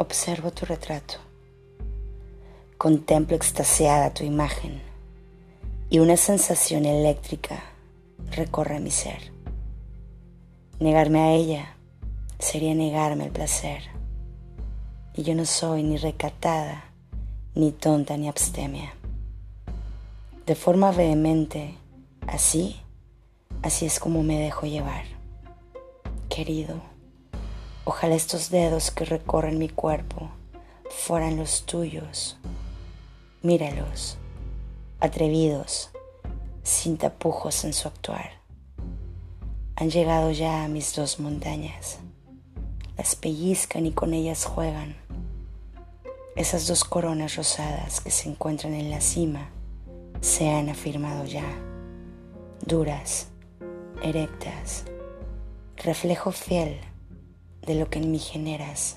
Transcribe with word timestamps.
Observo 0.00 0.52
tu 0.52 0.64
retrato. 0.64 1.14
Contemplo 2.76 3.34
extasiada 3.34 4.14
tu 4.14 4.22
imagen 4.22 4.80
y 5.90 5.98
una 5.98 6.16
sensación 6.16 6.84
eléctrica 6.84 7.64
recorre 8.30 8.78
mi 8.78 8.92
ser. 8.92 9.32
Negarme 10.78 11.18
a 11.18 11.32
ella 11.32 11.74
sería 12.38 12.76
negarme 12.76 13.24
el 13.24 13.32
placer. 13.32 13.82
Y 15.14 15.24
yo 15.24 15.34
no 15.34 15.44
soy 15.44 15.82
ni 15.82 15.96
recatada, 15.96 16.84
ni 17.56 17.72
tonta, 17.72 18.16
ni 18.16 18.28
abstemia. 18.28 18.94
De 20.46 20.54
forma 20.54 20.92
vehemente, 20.92 21.74
así, 22.28 22.76
así 23.62 23.86
es 23.86 23.98
como 23.98 24.22
me 24.22 24.38
dejo 24.38 24.64
llevar. 24.64 25.06
Querido, 26.28 26.80
ojalá 27.88 28.16
estos 28.16 28.50
dedos 28.50 28.90
que 28.90 29.06
recorren 29.06 29.56
mi 29.56 29.70
cuerpo 29.70 30.28
fueran 30.90 31.38
los 31.38 31.64
tuyos. 31.64 32.36
Míralos, 33.40 34.18
atrevidos, 35.00 35.88
sin 36.62 36.98
tapujos 36.98 37.64
en 37.64 37.72
su 37.72 37.88
actuar. 37.88 38.42
Han 39.76 39.88
llegado 39.88 40.32
ya 40.32 40.64
a 40.64 40.68
mis 40.68 40.94
dos 40.94 41.18
montañas. 41.18 41.98
Las 42.98 43.16
pellizcan 43.16 43.86
y 43.86 43.92
con 43.92 44.12
ellas 44.12 44.44
juegan. 44.44 44.94
Esas 46.36 46.66
dos 46.66 46.84
coronas 46.84 47.36
rosadas 47.36 48.02
que 48.02 48.10
se 48.10 48.28
encuentran 48.28 48.74
en 48.74 48.90
la 48.90 49.00
cima 49.00 49.48
se 50.20 50.50
han 50.50 50.68
afirmado 50.68 51.24
ya, 51.24 51.46
duras, 52.66 53.28
erectas, 54.02 54.84
reflejo 55.78 56.32
fiel 56.32 56.78
de 57.68 57.74
lo 57.74 57.90
que 57.90 57.98
en 57.98 58.10
mí 58.10 58.18
generas. 58.18 58.96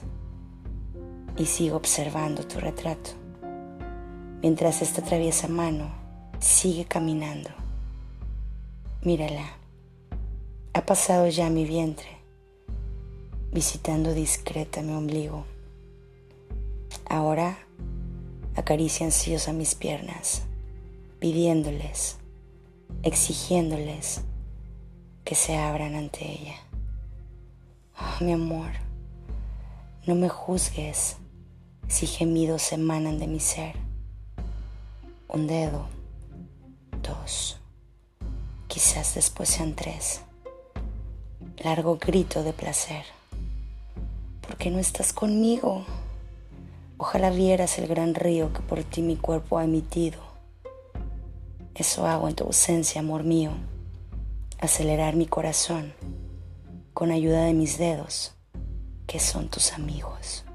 Y 1.37 1.45
sigo 1.45 1.75
observando 1.75 2.47
tu 2.47 2.57
retrato, 2.57 3.11
mientras 4.41 4.81
esta 4.81 5.01
traviesa 5.01 5.49
mano 5.49 5.91
sigue 6.39 6.85
caminando. 6.85 7.49
Mírala, 9.03 9.45
ha 10.73 10.85
pasado 10.85 11.27
ya 11.27 11.49
mi 11.49 11.65
vientre, 11.65 12.07
visitando 13.51 14.13
discreta 14.13 14.81
mi 14.81 14.93
ombligo. 14.93 15.43
Ahora 17.09 17.57
acaricia 18.55 19.05
ansiosa 19.05 19.51
mis 19.51 19.75
piernas, 19.75 20.43
pidiéndoles, 21.19 22.17
exigiéndoles 23.03 24.21
que 25.25 25.35
se 25.35 25.57
abran 25.57 25.95
ante 25.95 26.25
ella. 26.25 26.70
Oh, 28.03 28.23
mi 28.23 28.33
amor, 28.33 28.71
no 30.07 30.15
me 30.15 30.27
juzgues 30.27 31.17
si 31.87 32.07
gemidos 32.07 32.71
emanan 32.71 33.19
de 33.19 33.27
mi 33.27 33.39
ser. 33.39 33.75
Un 35.27 35.45
dedo 35.45 35.85
dos, 37.03 37.59
quizás 38.67 39.13
después 39.13 39.49
sean 39.49 39.75
tres. 39.75 40.21
Largo 41.63 41.97
grito 41.97 42.41
de 42.43 42.53
placer. 42.53 43.05
¿Por 44.47 44.57
qué 44.57 44.71
no 44.71 44.79
estás 44.79 45.13
conmigo? 45.13 45.85
Ojalá 46.97 47.29
vieras 47.29 47.77
el 47.77 47.87
gran 47.87 48.15
río 48.15 48.51
que 48.51 48.61
por 48.61 48.83
ti 48.83 49.03
mi 49.03 49.15
cuerpo 49.15 49.59
ha 49.59 49.65
emitido. 49.65 50.19
Eso 51.75 52.07
hago 52.07 52.27
en 52.27 52.35
tu 52.35 52.45
ausencia, 52.45 53.01
amor 53.01 53.23
mío. 53.23 53.51
Acelerar 54.59 55.15
mi 55.15 55.27
corazón 55.27 55.93
con 57.01 57.09
ayuda 57.09 57.45
de 57.45 57.53
mis 57.55 57.79
dedos, 57.79 58.35
que 59.07 59.19
son 59.19 59.49
tus 59.49 59.73
amigos. 59.73 60.45